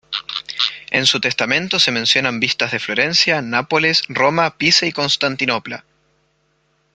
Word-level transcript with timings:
En 0.89 1.05
su 1.05 1.19
testamento 1.19 1.77
se 1.79 1.91
mencionan 1.91 2.39
vistas 2.39 2.71
de 2.71 2.79
Florencia, 2.79 3.43
Nápoles, 3.43 4.01
Roma, 4.09 4.49
Pisa 4.57 4.87
y 4.87 4.91
Constantinopla. 4.91 5.85